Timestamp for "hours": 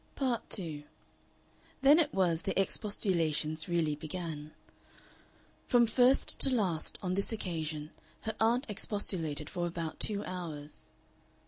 10.25-10.89